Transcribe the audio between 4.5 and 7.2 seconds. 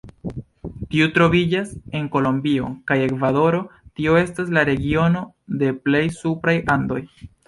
la regiono de plej supraj Andoj.